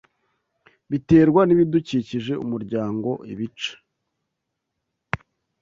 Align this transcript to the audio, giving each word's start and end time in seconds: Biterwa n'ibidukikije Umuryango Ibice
Biterwa 0.91 1.41
n'ibidukikije 1.45 2.33
Umuryango 2.43 3.09
Ibice 3.33 3.73